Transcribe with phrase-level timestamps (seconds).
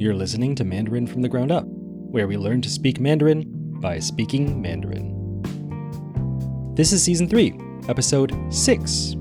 [0.00, 3.44] You're listening to Mandarin from the Ground Up, where we learn to speak Mandarin
[3.82, 5.12] by speaking Mandarin.
[6.74, 7.52] This is Season 3,
[7.86, 9.16] Episode 6.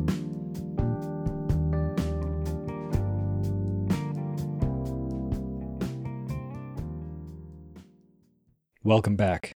[8.82, 9.52] Welcome back.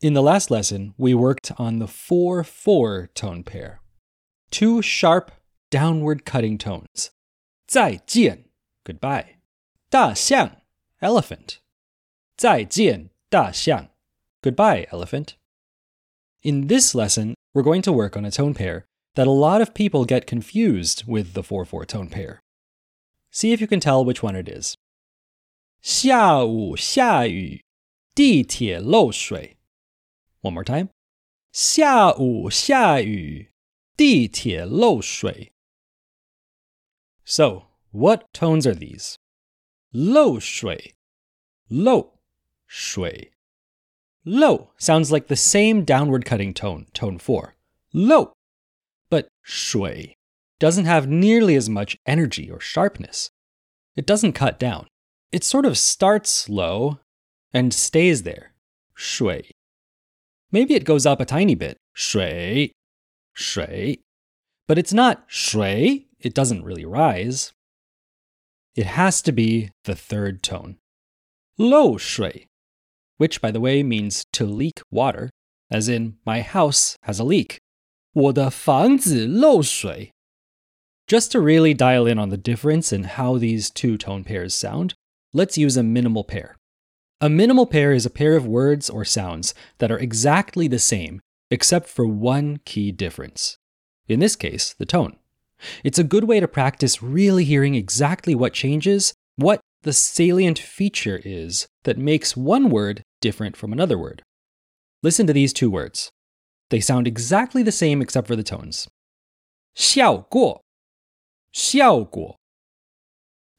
[0.00, 3.82] In the last lesson, we worked on the 4 4 tone pair.
[4.50, 5.32] Two sharp,
[5.70, 7.10] downward cutting tones.
[7.68, 8.46] 再见,
[8.84, 9.39] goodbye.
[9.89, 10.61] 大象,
[10.99, 11.59] elephant.
[12.37, 13.89] 再见,大象.
[14.41, 15.35] Goodbye, elephant.
[16.41, 18.85] In this lesson, we're going to work on a tone pair
[19.15, 22.39] that a lot of people get confused with the 4 4 tone pair.
[23.31, 24.75] See if you can tell which one it is.
[25.81, 27.63] 下午下雨，
[28.13, 29.57] 地铁漏水。
[30.41, 30.89] one more time.
[31.51, 33.51] 下午下雨，
[33.95, 35.53] 地铁漏水。
[37.23, 39.15] So, what tones are these?
[39.91, 40.95] 漏水，
[41.69, 42.19] 漏
[42.67, 43.31] 水。
[44.25, 47.55] Low sounds like the same downward cutting tone, tone 4.
[47.93, 48.33] Low.
[49.09, 50.17] But shui
[50.59, 53.29] doesn't have nearly as much energy or sharpness.
[53.95, 54.87] It doesn't cut down.
[55.31, 56.99] It sort of starts low
[57.53, 58.53] and stays there.
[58.95, 59.51] Shui.
[60.51, 61.77] Maybe it goes up a tiny bit.
[61.93, 62.71] Shui,
[63.33, 64.01] shui.
[64.67, 67.53] But it's not shui, it doesn't really rise.
[68.79, 70.77] It has to be the third tone.
[71.57, 72.47] Lo shui,
[73.17, 75.29] which, by the way, means to leak water,
[75.71, 77.59] as in, my house has a leak.
[78.13, 80.11] 我的房子漏水.
[81.07, 84.93] Just to really dial in on the difference in how these two tone pairs sound,
[85.33, 86.55] let's use a minimal pair.
[87.21, 91.21] A minimal pair is a pair of words or sounds that are exactly the same,
[91.51, 93.57] except for one key difference.
[94.07, 95.17] In this case, the tone.
[95.83, 101.21] It's a good way to practice really hearing exactly what changes, what the salient feature
[101.23, 104.23] is that makes one word different from another word.
[105.03, 106.09] Listen to these two words.
[106.69, 108.87] They sound exactly the same except for the tones.
[109.75, 110.61] 效果,
[111.53, 112.35] 效果,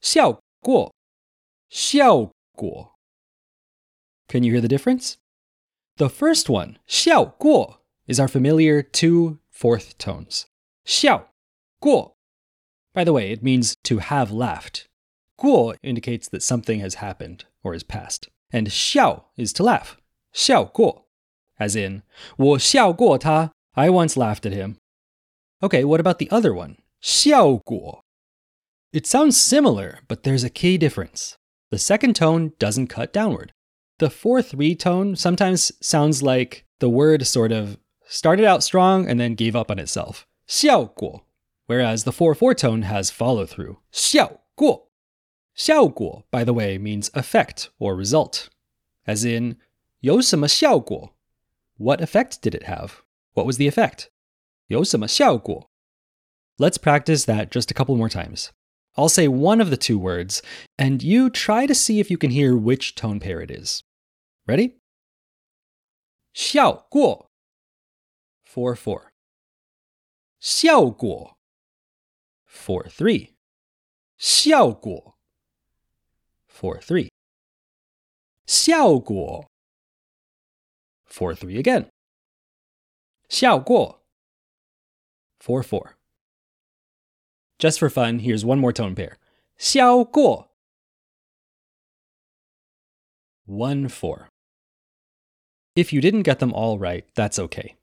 [0.01, 0.91] 效果,
[1.69, 2.91] 效果.
[4.27, 5.17] Can you hear the difference?
[5.97, 7.77] The first one, 笑过,
[8.07, 10.47] is our familiar two fourth tones.
[10.85, 11.27] 笑
[11.81, 12.13] 过.
[12.93, 14.87] By the way, it means to have laughed.
[15.37, 18.29] 过 indicates that something has happened or is past.
[18.51, 19.97] And 笑 is to laugh.
[20.33, 21.05] 笑过.
[21.59, 22.03] As in,
[22.37, 24.77] 我笑过他, I once laughed at him.
[25.61, 26.77] Okay, what about the other one?
[27.01, 28.01] 效果.
[28.93, 31.35] It sounds similar, but there's a key difference.
[31.69, 33.51] The second tone doesn't cut downward.
[33.99, 37.77] The 4 3 tone sometimes sounds like the word sort of
[38.07, 40.25] started out strong and then gave up on itself.
[40.47, 41.25] 效果.
[41.71, 43.77] Whereas the 4 4 tone has follow through.
[43.91, 44.87] 效果.
[45.53, 48.49] 效果, by the way, means effect or result.
[49.05, 49.57] As in,
[49.99, 51.15] 有什么效果?
[51.77, 53.01] What effect did it have?
[53.33, 54.09] What was the effect?
[54.67, 55.69] 有什么效果?
[56.57, 58.51] Let's practice that just a couple more times.
[58.95, 60.41] I'll say one of the two words,
[60.77, 63.83] and you try to see if you can hear which tone pair it is.
[64.47, 64.77] Ready?
[66.33, 67.29] 效果
[68.43, 69.11] 4 4.
[70.39, 71.37] 效果
[72.51, 73.33] 4 3.
[74.17, 75.15] 效果
[76.47, 77.09] 4 3.
[78.45, 79.45] 效果
[81.05, 81.87] 4 3 again.
[83.29, 83.99] 效果
[85.39, 85.95] 4 4.
[87.59, 89.17] Just for fun, here's one more tone pair.
[89.57, 90.49] 效果
[93.45, 94.29] 1 4.
[95.75, 97.75] If you didn't get them all right, that's okay.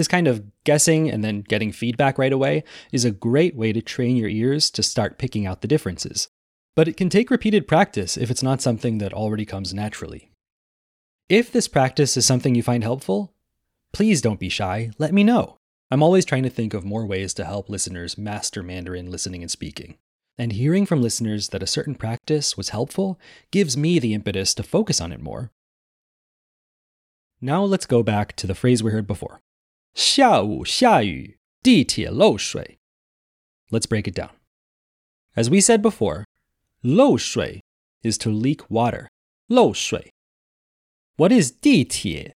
[0.00, 3.82] This kind of guessing and then getting feedback right away is a great way to
[3.82, 6.28] train your ears to start picking out the differences.
[6.74, 10.30] But it can take repeated practice if it's not something that already comes naturally.
[11.28, 13.34] If this practice is something you find helpful,
[13.92, 15.58] please don't be shy, let me know.
[15.90, 19.50] I'm always trying to think of more ways to help listeners master Mandarin listening and
[19.50, 19.98] speaking.
[20.38, 23.20] And hearing from listeners that a certain practice was helpful
[23.50, 25.50] gives me the impetus to focus on it more
[27.42, 29.40] now let's go back to the phrase we heard before.
[29.93, 32.77] 下午下雨，地铁漏水.
[33.69, 34.31] Let's break it down.
[35.35, 36.25] As we said before,
[36.81, 37.61] 漏水
[38.01, 39.07] is to leak water.
[39.47, 40.11] 漏水.
[41.17, 42.33] What is 地铁?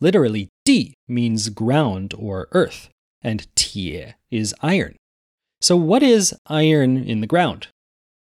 [0.00, 2.88] Literally, 地 means ground or earth,
[3.22, 4.96] and 铁 is iron.
[5.60, 7.68] So, what is iron in the ground?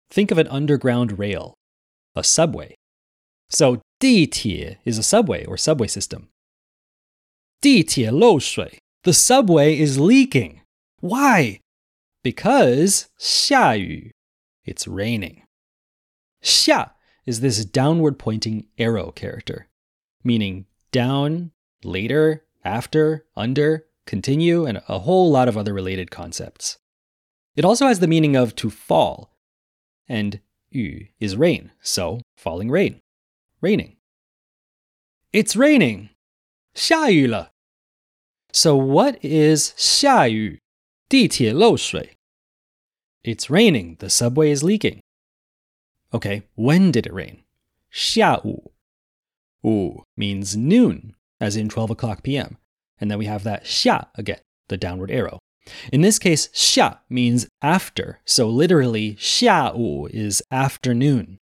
[0.09, 1.53] Think of an underground rail,
[2.15, 2.75] a subway.
[3.47, 6.29] So 地铁 is a subway or subway system.
[7.61, 8.79] 地铁漏水.
[9.03, 10.61] The subway is leaking.
[10.99, 11.59] Why?
[12.23, 14.11] Because 下雨.
[14.65, 15.43] It's raining.
[16.43, 16.91] xia
[17.25, 19.67] is this downward pointing arrow character,
[20.23, 21.51] meaning down,
[21.83, 26.77] later, after, under, continue, and a whole lot of other related concepts.
[27.55, 29.35] It also has the meaning of to fall,
[30.07, 30.39] and
[30.69, 33.01] yu is rain, so falling rain,
[33.61, 33.97] raining.
[35.33, 36.09] It's raining.
[36.75, 37.51] 下雨了.
[38.51, 40.59] So what is 下雨?
[41.07, 42.17] 地铁漏水.
[43.23, 43.97] It's raining.
[43.97, 44.99] The subway is leaking.
[46.11, 47.43] Okay, when did it rain?
[47.89, 48.71] 下午.
[49.63, 52.57] U means noon, as in 12 o'clock p.m.
[52.99, 54.39] And then we have that 下 again,
[54.69, 55.39] the downward arrow.
[55.91, 61.37] In this case, 下 means after, so literally 下午 is afternoon.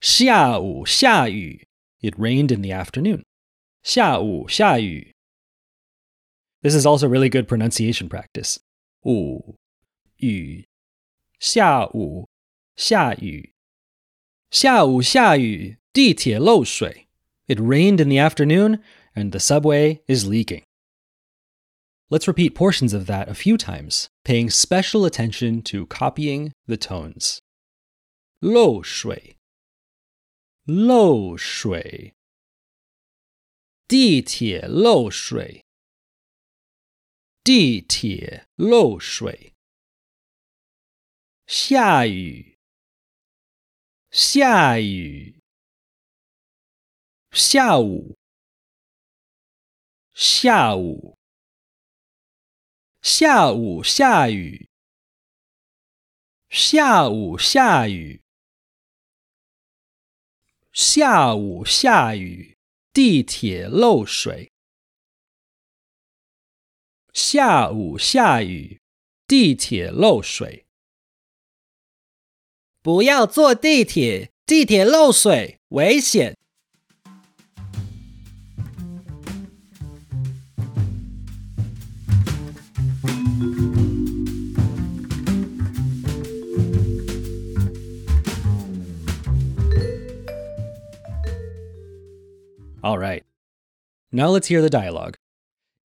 [0.00, 1.64] 下午下雨.
[2.00, 3.22] It rained in the afternoon.
[3.86, 5.12] 下午下雨.
[6.62, 8.58] This is also really good pronunciation practice.
[9.02, 9.56] 午
[10.16, 10.68] 雨
[11.38, 12.28] 下午
[12.76, 13.52] 下雨
[14.50, 17.08] 下午下雨地铁漏水
[17.48, 18.80] It rained in the afternoon
[19.14, 20.62] and the subway is leaking.
[22.08, 27.40] Let's repeat portions of that a few times, paying special attention to copying the tones.
[28.40, 29.36] 漏水
[30.66, 32.14] 漏水
[33.87, 35.65] 地铁漏水。
[37.41, 39.53] 地铁漏水。
[41.45, 42.57] 下雨。
[44.11, 45.39] 下雨。
[47.31, 48.17] 下午。
[50.13, 51.17] 下午。
[53.01, 54.69] 下午下雨，
[56.49, 58.21] 下午下雨，
[60.73, 62.56] 下午下雨，
[62.97, 64.51] 地铁漏水。
[67.13, 68.81] 下午下雨，
[69.27, 70.65] 地铁漏水。
[72.81, 76.35] 不要坐地铁，地铁漏水，危险。
[92.87, 93.25] All right.
[94.13, 95.17] Now let's hear the dialogue.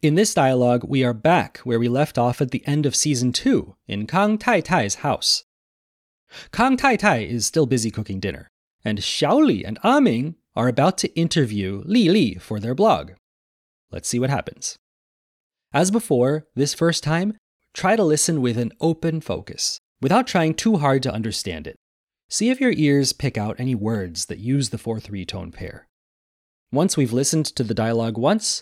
[0.02, 3.32] In this dialogue, we are back where we left off at the end of season
[3.32, 5.42] 2 in Kang Tai Tai's house.
[6.52, 8.46] Kang Tai Tai is still busy cooking dinner,
[8.84, 13.14] and Xiao Li and Aming are about to interview Li Li for their blog.
[13.90, 14.76] Let's see what happens.
[15.72, 17.36] As before, this first time,
[17.74, 21.74] try to listen with an open focus, without trying too hard to understand it.
[22.28, 25.88] See if your ears pick out any words that use the 4 3 tone pair.
[26.71, 28.61] Once we've listened to the dialogue once,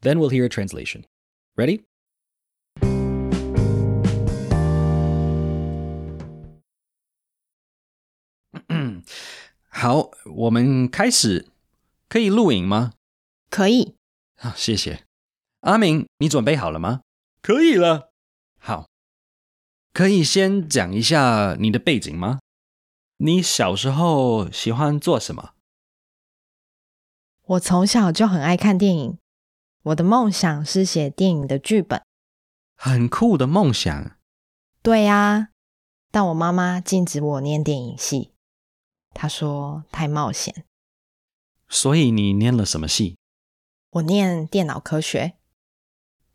[0.00, 1.04] then we'll hear a translation.
[1.56, 1.84] Ready?
[9.68, 11.48] 好，我们开始。
[12.08, 12.92] 可以录影吗？
[13.50, 13.96] 可以。
[14.36, 15.04] 啊，谢谢。
[15.60, 17.00] 阿明，你准备好了吗？
[17.40, 18.12] 可以了。
[18.58, 18.88] 好，
[19.92, 22.38] 可以先讲一下你的背景吗？
[23.16, 25.54] 你小时候喜欢做什么？
[27.49, 29.17] 我从小就很爱看电影，
[29.83, 32.01] 我的梦想是写电影的剧本。
[32.75, 34.17] 很酷的梦想。
[34.81, 35.49] 对呀，
[36.11, 38.33] 但我妈妈禁止我念电影系，
[39.13, 40.65] 她说太冒险。
[41.69, 43.17] 所以你念了什么系？
[43.91, 45.37] 我念电脑科学。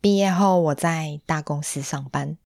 [0.01, 2.37] 毕业后我在大公司上班，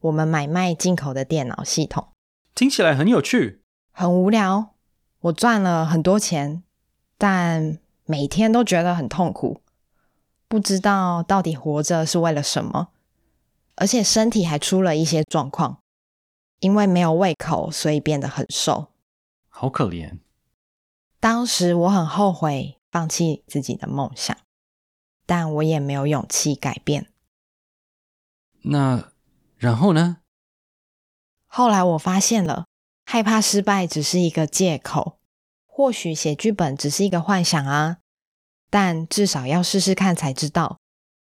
[0.00, 2.08] 我们买卖进口的电脑系统。
[2.54, 3.62] 听起来很有趣。
[3.92, 4.74] 很无聊，
[5.20, 6.62] 我赚了很多钱，
[7.22, 9.60] 但每天都觉得很痛苦，
[10.48, 12.88] 不知道到底活着是为了什么，
[13.76, 15.78] 而且身体还出了一些状况，
[16.58, 18.88] 因为没有胃口，所以变得很瘦。
[19.48, 20.18] 好可怜。
[21.20, 24.36] 当时我很后悔放弃自己的梦想，
[25.24, 27.06] 但我也没有勇气改变。
[28.62, 29.12] 那
[29.56, 30.16] 然后呢？
[31.46, 32.66] 后来我发现了，
[33.04, 35.20] 害怕失败只是一个借口，
[35.74, 37.96] 或许写剧本只是一个幻想啊，
[38.68, 40.76] 但至少要试试看才知道。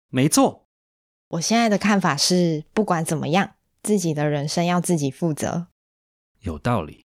[0.08, 0.66] 没错，
[1.28, 5.68] 我现在的看法是，不管怎么样，自己的人生要自己负责。
[6.40, 7.04] 有道理。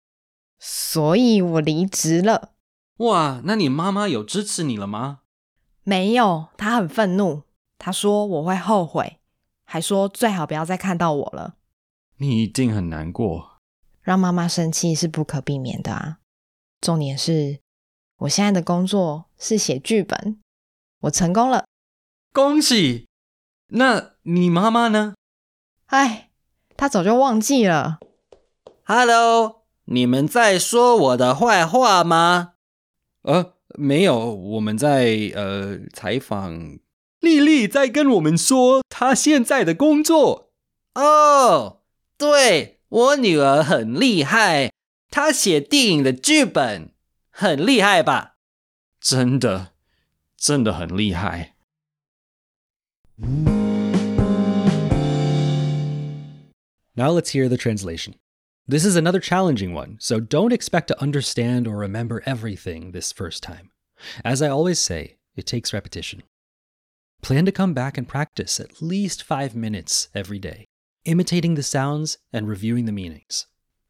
[0.58, 2.52] 所以我离职了。
[2.98, 5.20] 哇，那你妈妈有支持你了吗？
[5.82, 7.44] 没有，她很愤怒，
[7.78, 9.18] 她说我会后悔，
[9.64, 11.56] 还说最好不要再看到我了。
[12.18, 13.62] 你一定很难过。
[14.02, 16.18] 让妈妈生气是不可避免的啊。
[16.84, 17.60] 重点是
[18.18, 20.38] 我现在的工作是写剧本，
[21.00, 21.64] 我成功了。
[22.30, 23.06] 恭喜！
[23.68, 25.14] 那你妈妈呢？
[25.86, 26.28] 唉，
[26.76, 28.00] 她早就忘记了。
[28.82, 32.52] Hello，你们在说我的坏话吗？
[33.22, 36.78] 呃，没有，我们在呃采访
[37.20, 40.50] 丽丽，在跟我们说她现在的工作。
[40.94, 41.80] 哦，
[42.18, 44.70] 对我女儿很厉害，
[45.13, 46.93] 她写电影的剧本
[47.29, 48.35] 很厉害吧？
[48.99, 49.73] 真的，
[50.37, 51.55] 真的很厉害。
[56.95, 58.15] Now let's hear the translation.
[58.67, 63.41] This is another challenging one, so don't expect to understand or remember everything this first
[63.41, 63.71] time.
[64.23, 66.23] As I always say, it takes repetition.
[67.21, 70.65] Plan to come back and practice at least five minutes every day,
[71.03, 73.47] imitating the sounds and reviewing the meanings.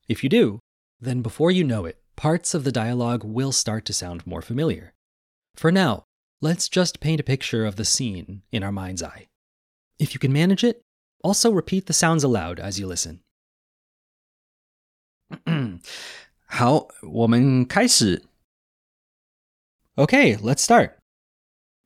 [0.08, 0.60] If you do,
[1.04, 4.94] then before you know it, parts of the dialogue will start to sound more familiar.
[5.56, 6.04] For now,
[6.42, 9.28] let's just paint a picture of the scene in our mind's eye.
[9.98, 10.82] If you can manage it,
[11.24, 13.22] also repeat the sounds aloud as you listen.
[16.46, 18.24] 好，我们开始。
[19.96, 20.98] Okay, let's start.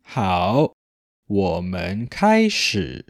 [0.03, 0.75] 好，
[1.25, 3.05] 我们开始。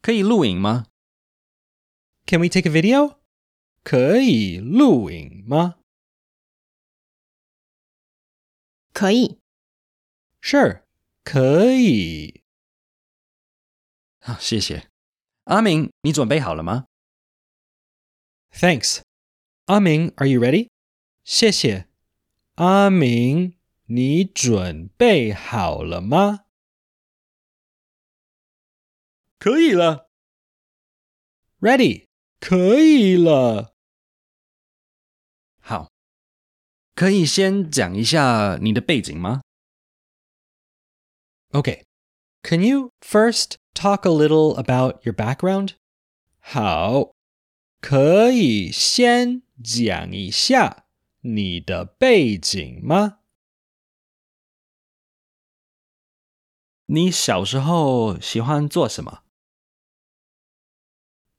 [0.00, 0.86] 可以录影吗？
[2.26, 3.18] Can we take a video?
[3.82, 5.76] 可以录影吗
[8.92, 9.38] 可以，
[10.42, 10.82] ？Sure，
[11.24, 12.42] 可以。
[14.20, 14.90] 啊，谢谢。
[15.44, 16.86] 阿明，你准备好了吗？
[18.50, 19.00] Thanks.
[19.66, 20.68] 阿明，Are you ready?
[21.24, 21.88] 谢谢。
[22.56, 23.56] 阿明，
[23.86, 26.44] 你准备好了吗？
[29.38, 30.10] 可以了。
[31.60, 32.06] Ready，
[32.45, 33.73] 可以了。
[35.61, 35.89] 好，
[36.93, 39.43] 可以先讲一下你的背景吗
[41.51, 41.83] ？Okay.
[42.41, 45.75] Can you first talk a little about your background?
[46.41, 47.13] 好，
[47.79, 50.83] 可以先讲一下
[51.21, 53.19] 你的背景吗？
[56.87, 59.22] 你小时候喜欢做什么？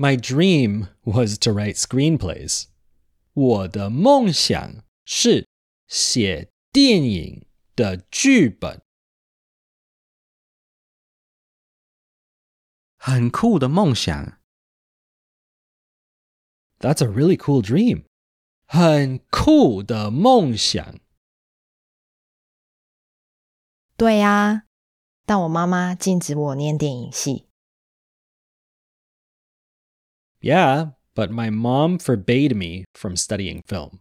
[0.00, 2.66] My dream was to write screenplays.
[3.32, 5.46] 我的梦想是
[5.86, 8.82] 写电影的剧本。
[12.96, 14.38] 很酷的梦想。
[16.78, 18.04] That's a really cool dream.
[18.66, 20.98] 很酷的梦想。
[23.96, 24.66] 对呀，
[25.24, 27.48] 但我妈妈禁止我念电影系。
[30.40, 34.00] Yeah, but my mom forbade me from studying film.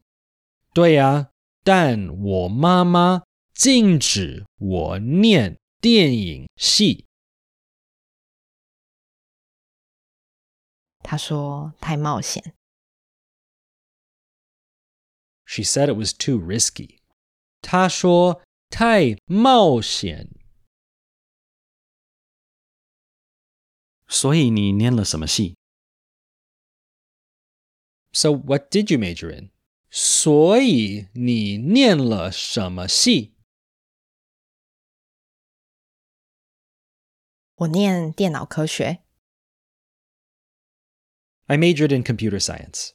[0.73, 1.31] 对呀，
[1.63, 7.05] 但我妈妈禁止我念电影系。
[11.01, 12.53] 她说太冒险。
[15.45, 16.99] She said it was too risky.
[17.61, 20.29] 她说太冒险。
[24.07, 25.55] 所以你念了什么系？
[28.11, 29.51] So what did you major in?
[29.89, 33.33] 所以你念了什么系？
[37.55, 39.01] 我念电脑科学。
[41.45, 42.91] I majored in computer science.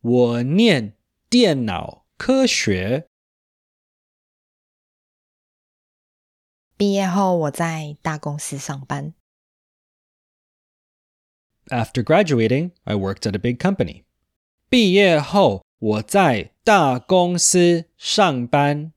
[0.00, 0.96] 我念
[1.28, 3.08] 电脑科学。
[6.76, 9.14] 毕业后我在大公司上班。
[11.66, 14.04] After graduating, I worked at a big company.
[14.69, 18.93] 毕业后，我在大公司上班。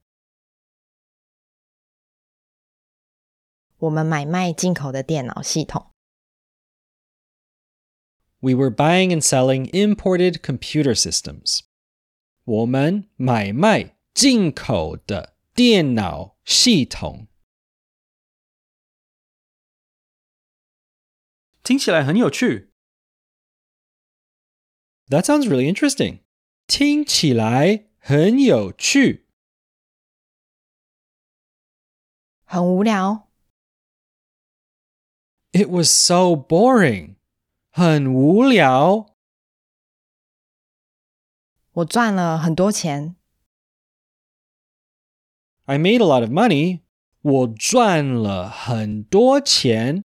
[3.78, 5.94] 我们买卖进口的电脑系统。
[8.40, 11.60] We were buying and selling imported computer systems.
[12.44, 17.28] 我们买卖进口的电脑系统。
[21.62, 22.71] 听起来很有趣。
[25.09, 26.19] That sounds really interesting.
[26.67, 29.25] 听起来很有趣。
[32.43, 33.27] 很无聊。
[35.51, 37.15] It was so boring.
[37.71, 39.15] 很无聊。
[41.73, 43.15] 我赚了很多钱，
[45.65, 46.81] I made a lot of money.
[47.21, 50.03] 我赚了很多钱，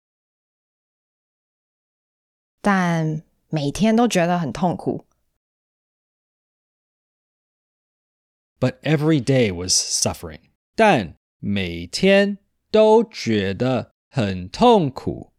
[2.61, 5.06] 但 每天都觉得很痛苦。
[8.62, 10.52] but every day was suffering.
[10.76, 12.38] 但每天
[12.70, 15.34] 都觉得很痛苦，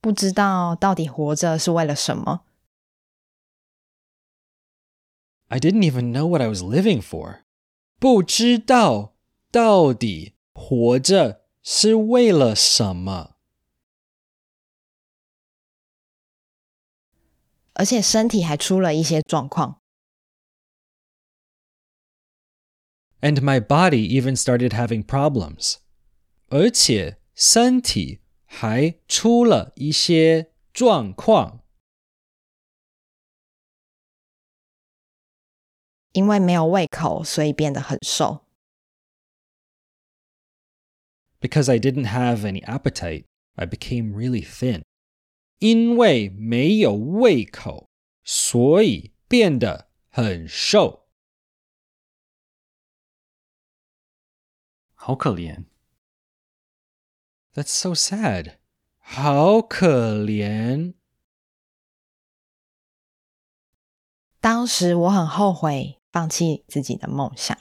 [0.00, 2.44] 不知道到底活着是为了什么。
[5.48, 7.44] I didn't even know what I was living for.
[7.98, 9.16] 不知道
[9.50, 13.35] 到底活着是为了什么，
[17.75, 19.79] 而且身体还出了一些状况。
[23.21, 25.77] and my body even started having problems.
[26.47, 31.63] 而且身体还出了一些状况，
[36.11, 38.45] 因为没有胃口，所以变得很瘦。
[41.41, 44.83] because I didn't have any appetite, I became really thin.
[45.59, 47.89] 因为没有胃口，
[48.23, 51.07] 所以变得很瘦。
[54.93, 55.65] 好可怜。
[57.53, 58.57] That's so sad.
[58.97, 60.93] 好可怜。
[64.39, 67.57] 当时我很后悔放弃自己的梦想。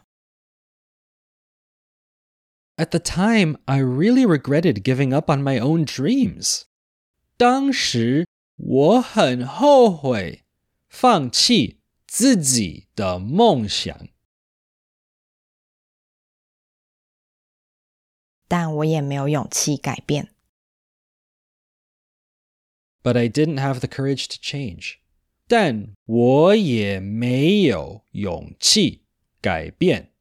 [2.76, 6.62] At the time, I really regretted giving up on my own dreams.
[7.37, 10.45] 当时我很后悔
[10.87, 14.07] 放弃自己的梦想，
[18.47, 20.35] 但我也没有勇气改变。
[23.05, 24.97] but I didn't have the courage to change.
[25.47, 29.05] 但我也没有勇气
[29.41, 30.11] 改变。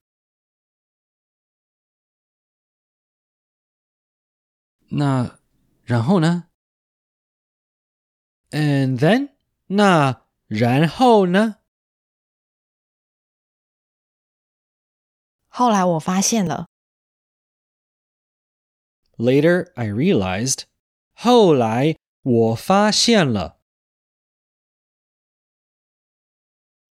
[4.89, 5.41] 那
[5.83, 6.51] 然后呢
[8.54, 9.30] ？And then，
[9.68, 11.58] 那然后呢？
[15.48, 16.68] 后来我发现了，
[19.18, 20.64] Later, I realized.
[21.12, 23.60] 后来我发现了，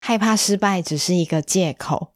[0.01, 2.15] 害怕失败只是一个借口。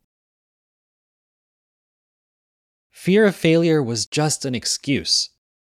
[2.90, 5.28] fear of failure was just an excuse.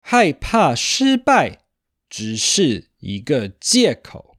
[0.01, 1.65] 害怕失败
[2.09, 4.38] 只是 一个借口。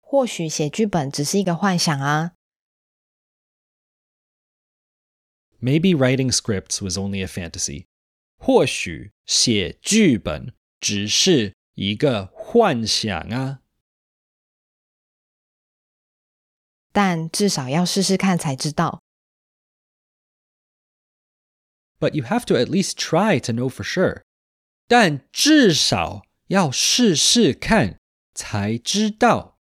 [0.00, 2.34] 或许写剧本只是一个幻想啊。
[5.60, 7.86] Maybe writing scripts was only a fantasy.
[8.36, 13.60] 或许写剧本只是一个幻想啊。
[16.92, 19.02] 但至少要试试看才知道。
[21.98, 24.23] But you have to at least try to know for sure.
[24.86, 27.98] 但至少要试试看
[28.34, 29.58] 才知道。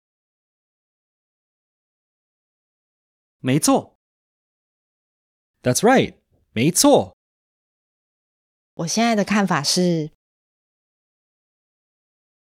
[3.40, 3.98] 没错。
[5.62, 6.18] That's right.
[6.52, 7.16] 没错。
[8.76, 10.12] 我现在的看法是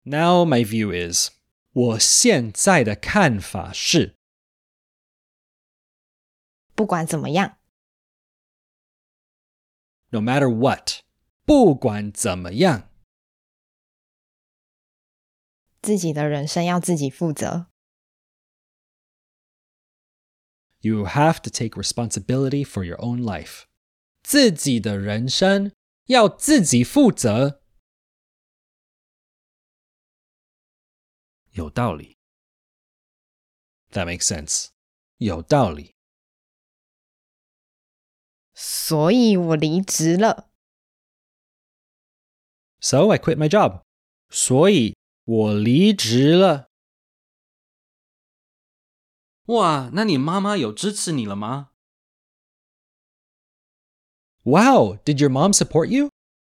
[0.03, 1.31] ，Now my view is，
[1.71, 4.17] 我现在的看法是，
[6.75, 7.59] 不管怎么样
[10.09, 11.04] ，no matter what，
[11.45, 12.91] 不管怎么样，
[15.83, 17.67] 自己的人生要自己负责。
[20.81, 23.65] You have to take responsibility for your own life.
[24.23, 25.73] 自己的人生
[26.07, 27.63] 要自己负责。
[31.51, 32.17] 有道理。
[33.91, 34.69] That makes sense.
[35.19, 35.95] 有道理。
[38.55, 40.54] 所以我离职了。
[42.84, 43.82] So I quit my job.
[44.30, 46.70] 所以我离职了。
[49.46, 51.72] 哇，那你妈妈有支持你了吗？
[54.44, 56.10] Wow, did your mom support you?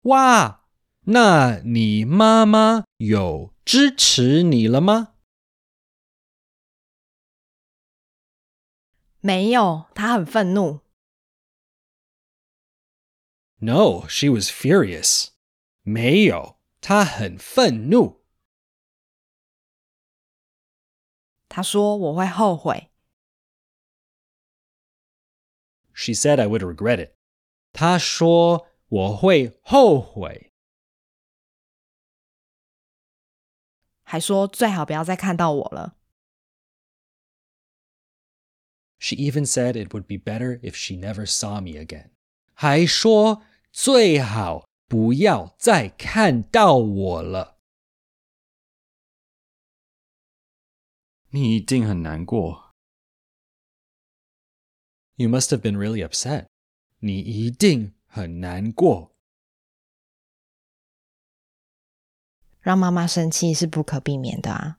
[0.04, 0.66] 哇，
[1.06, 5.16] 那你妈妈有支持你了吗
[9.20, 10.82] 没有，他很愤怒。
[13.60, 15.30] ？No, she was furious.
[15.89, 18.25] 没有，他很愤怒。
[21.49, 22.91] 他说我会后悔。
[25.95, 27.15] She said I would regret it.
[27.73, 30.53] 他说我会后悔。
[34.03, 35.97] 还说最好不要再看到我了。
[38.99, 42.11] She even said it would be better if she never saw me again.
[42.55, 47.59] 还说最好不要再看到我了。
[51.31, 52.73] 你一定很难过。
[55.17, 56.47] You must have been really upset.
[57.01, 59.13] 你一定很难过。
[62.61, 64.79] 让妈妈生气是不可避免的啊。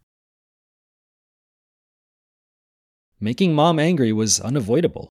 [3.20, 5.10] Making mom angry was unavoidable.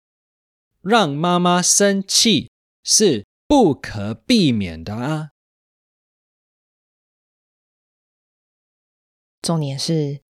[0.80, 2.50] 让妈妈生气
[2.84, 5.30] 是不可避免的啊。
[9.40, 10.22] 重点是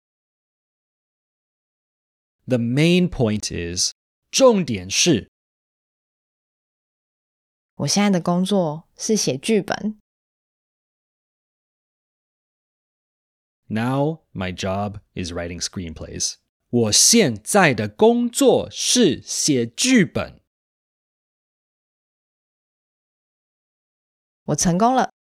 [2.45, 3.93] The main point is
[4.31, 5.31] 重点是
[7.77, 9.99] 我现在的工作是写剧本
[13.69, 16.35] ，Now my job is writing screenplays.
[16.69, 20.46] 我现在的工作是写剧本。
[24.47, 25.13] 我成功了。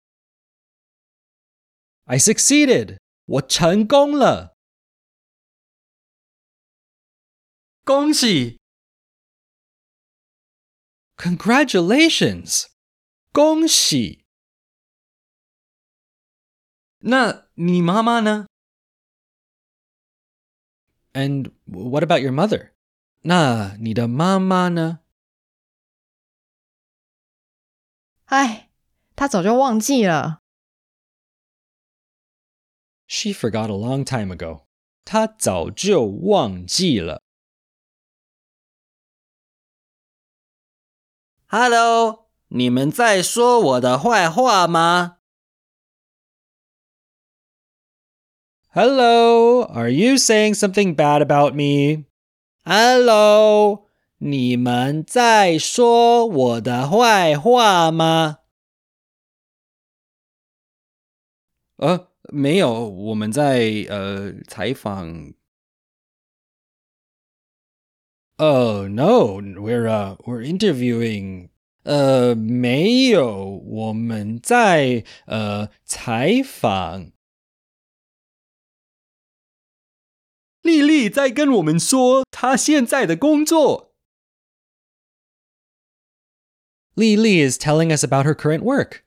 [2.04, 2.98] I succeeded.
[3.24, 4.56] 我成功了。
[7.84, 8.60] 恭喜
[11.16, 12.66] ！Congratulations.
[13.32, 14.24] 恭喜。
[16.98, 18.46] 那你妈妈呢
[21.12, 22.72] ？And what about your mother?
[23.22, 25.00] 那你的妈妈呢？
[28.26, 28.70] 唉，
[29.15, 30.41] 他早就忘记了。
[33.07, 34.65] She forgot a long time ago.
[35.03, 37.21] 她早就忘记了。
[41.47, 45.17] Hello，你们在说我的坏话吗？
[48.69, 52.05] Hello, are you saying something bad about me?
[52.63, 53.87] Hello，
[54.19, 58.37] 你们在说我的坏话吗？
[61.77, 65.33] 呃，没有，我们在呃采访。
[68.37, 71.49] Oh no, we're uh we're interviewing.
[71.83, 77.11] 呃，没有，我们在呃采访。
[80.61, 83.95] 丽丽在跟我们说她现在的工作。
[86.93, 89.03] Li Li is telling us about her current work.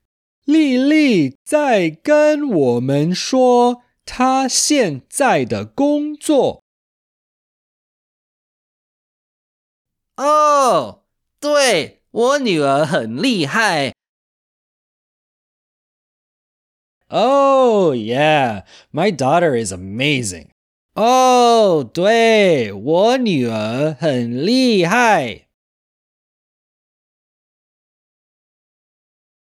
[0.51, 6.63] 丽丽在跟我们说她现在的工作。
[10.15, 11.03] 哦，
[11.39, 13.93] 对，我女儿很厉害。
[17.09, 20.47] Oh yeah, my daughter is amazing.
[20.95, 25.48] 哦，对，我女儿很厉害。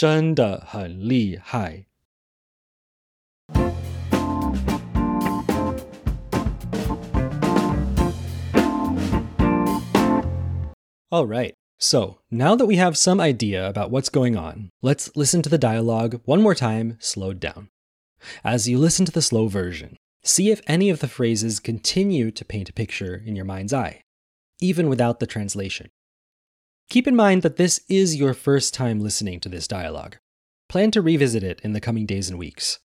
[0.00, 1.86] 真的很厉害。
[11.10, 11.54] All right.
[11.78, 15.58] So, now that we have some idea about what's going on, let's listen to the
[15.58, 17.68] dialogue one more time, slowed down.
[18.42, 22.44] As you listen to the slow version, see if any of the phrases continue to
[22.44, 24.00] paint a picture in your mind's eye,
[24.60, 25.88] even without the translation.
[26.91, 30.17] Keep in mind that this is your first time listening to this dialogue.
[30.67, 32.79] Plan to revisit it in the coming days and weeks.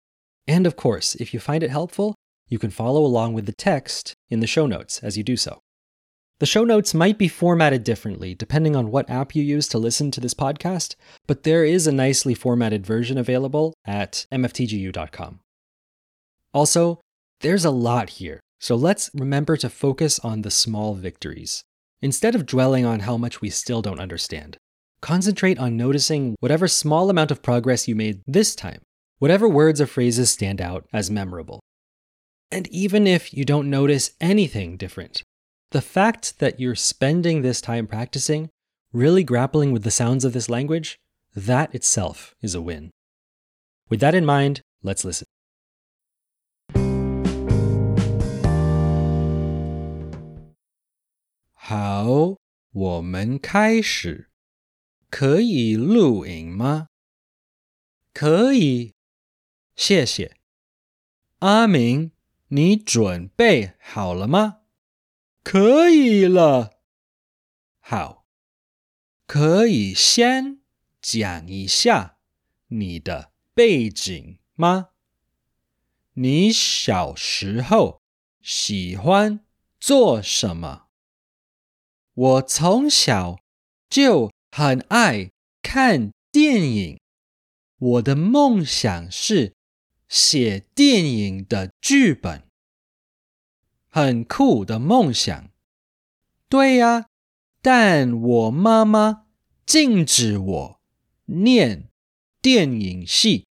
[0.46, 2.14] And of course, if you find it helpful,
[2.48, 5.58] you can follow along with the text in the show notes as you do so.
[6.38, 10.12] The show notes might be formatted differently depending on what app you use to listen
[10.12, 10.94] to this podcast,
[11.26, 15.40] but there is a nicely formatted version available at mftgu.com.
[16.54, 17.00] Also,
[17.40, 21.64] there's a lot here, so let's remember to focus on the small victories.
[22.02, 24.58] Instead of dwelling on how much we still don't understand,
[25.00, 28.82] concentrate on noticing whatever small amount of progress you made this time,
[29.18, 31.60] whatever words or phrases stand out as memorable.
[32.50, 35.22] And even if you don't notice anything different,
[35.70, 38.50] the fact that you're spending this time practicing,
[38.92, 40.98] really grappling with the sounds of this language,
[41.34, 42.90] that itself is a win.
[43.88, 45.25] With that in mind, let's listen.
[51.68, 52.36] 好，
[52.70, 54.30] 我们开始。
[55.10, 56.86] 可以录影吗？
[58.14, 58.94] 可以，
[59.74, 60.36] 谢谢。
[61.40, 62.12] 阿明，
[62.50, 64.60] 你准备好了吗？
[65.42, 66.78] 可以了。
[67.80, 68.24] 好，
[69.26, 70.60] 可以先
[71.02, 72.18] 讲一下
[72.68, 74.90] 你的背景吗？
[76.12, 78.00] 你小时候
[78.40, 79.44] 喜欢
[79.80, 80.85] 做什么？
[82.16, 83.40] 我从小
[83.90, 86.98] 就很爱看电影，
[87.78, 89.54] 我的梦想是
[90.08, 92.48] 写电影的剧本，
[93.90, 95.50] 很酷的梦想。
[96.48, 97.04] 对呀，
[97.60, 99.26] 但我妈妈
[99.66, 100.80] 禁止我
[101.26, 101.90] 念
[102.40, 103.46] 电影系，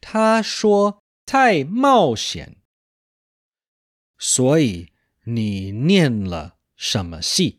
[0.00, 2.56] 她说太冒险。
[4.18, 4.90] 所以
[5.26, 7.57] 你念了什么系？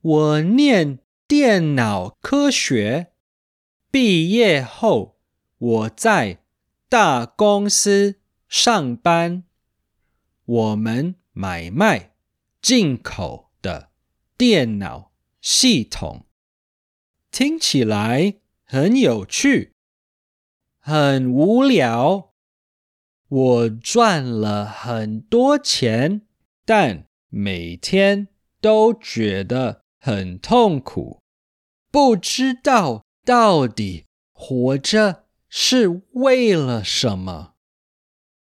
[0.00, 3.12] 我念电脑科学，
[3.90, 5.18] 毕业后
[5.58, 6.44] 我在
[6.88, 9.42] 大公司上班。
[10.44, 12.14] 我们买卖
[12.62, 13.90] 进口的
[14.36, 16.26] 电脑系统，
[17.32, 19.72] 听起来很有趣，
[20.78, 22.32] 很无聊。
[23.26, 26.22] 我赚了很多钱，
[26.64, 28.28] 但每天
[28.60, 29.82] 都觉得。
[30.00, 31.20] 很痛苦，
[31.90, 37.54] 不知道到底活着是为了什么，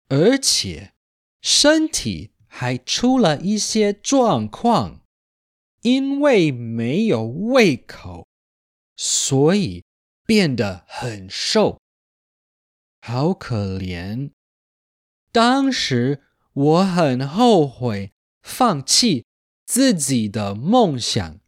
[0.09, 0.95] 而且
[1.41, 5.03] 身体还出了一些状况，
[5.83, 8.27] 因为没有胃口，
[8.97, 9.85] 所以
[10.25, 11.81] 变得很瘦，
[13.01, 14.31] 好可怜。
[15.31, 19.27] 当时我很后悔放弃。
[19.75, 21.41] 自己的梦想，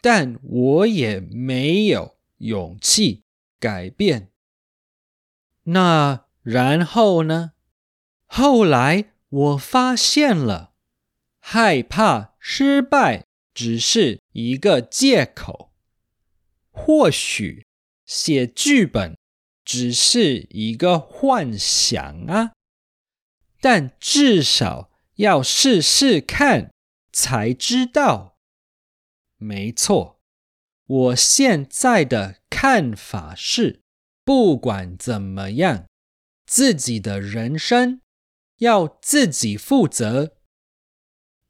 [0.00, 3.22] 但我也没有勇气
[3.60, 4.32] 改变。
[5.62, 7.52] 那然后呢？
[8.26, 10.72] 后来我发现了，
[11.38, 15.70] 害怕失败只是一个借口。
[16.72, 17.68] 或许
[18.04, 19.16] 写剧本
[19.64, 22.54] 只是一个幻想啊，
[23.60, 26.73] 但至少要试试看。
[27.14, 28.36] 才知道，
[29.36, 30.20] 没错。
[30.86, 33.80] 我现在的看法是，
[34.24, 35.86] 不管怎么样，
[36.44, 38.00] 自己的人生
[38.58, 40.36] 要自己负责。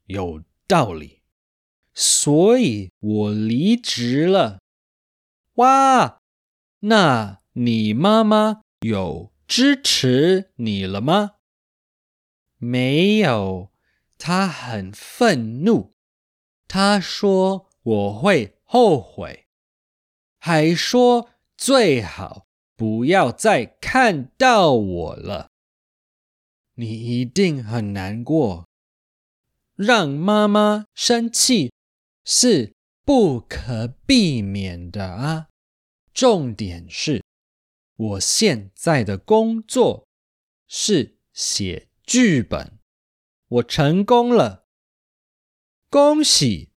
[0.05, 1.23] 有道理，
[1.95, 4.59] 所以我离职了。
[5.55, 6.19] 哇，
[6.81, 11.37] 那你妈妈有支持你了吗？
[12.57, 13.71] 没有。
[14.27, 15.93] 他很愤怒，
[16.67, 19.45] 他说我会后悔，
[20.39, 25.51] 还说最好不要再看到我了。
[26.73, 28.67] 你一定很难过，
[29.75, 31.71] 让妈妈生气
[32.23, 35.49] 是不可避免的啊。
[36.15, 37.23] 重点是，
[37.95, 40.07] 我现在的工作
[40.67, 42.74] 是写剧本。
[43.47, 44.65] 我成功了，
[45.91, 46.71] 恭喜！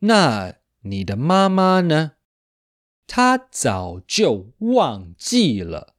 [0.00, 2.12] 那你的妈妈呢？
[3.08, 5.96] 她早就忘记了。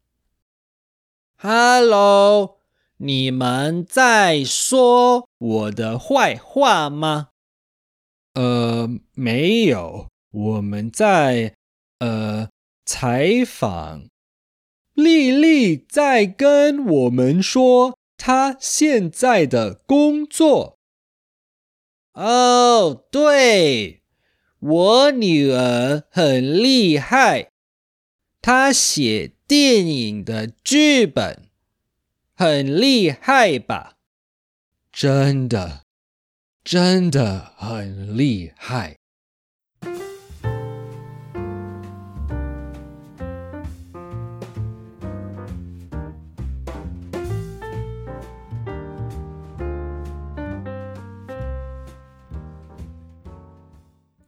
[1.35, 2.61] Hello，
[2.97, 7.31] 你们在说我的坏话吗？
[8.35, 11.55] 呃，没有，我们在
[11.97, 12.49] 呃
[12.85, 14.07] 采访。
[14.93, 17.98] 丽丽在跟我们说。
[18.21, 20.77] 他现在的工作
[22.11, 24.03] 哦，对，
[24.59, 27.49] 我女儿很厉害，
[28.41, 31.49] 她写电影的剧本，
[32.35, 33.95] 很厉害吧？
[34.91, 35.85] 真的，
[36.61, 38.98] 真的很厉害。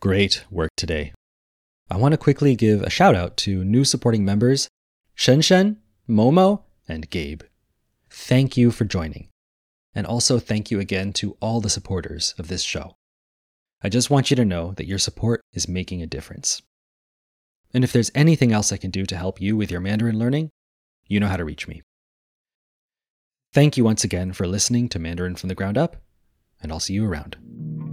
[0.01, 1.13] Great work today.
[1.87, 4.67] I want to quickly give a shout out to new supporting members
[5.13, 5.77] Shen Shen,
[6.09, 7.43] Momo, and Gabe.
[8.09, 9.27] Thank you for joining.
[9.93, 12.95] And also thank you again to all the supporters of this show.
[13.83, 16.63] I just want you to know that your support is making a difference.
[17.71, 20.49] And if there's anything else I can do to help you with your Mandarin learning,
[21.05, 21.83] you know how to reach me.
[23.53, 25.97] Thank you once again for listening to Mandarin from the Ground Up,
[26.59, 27.90] and I'll see you around.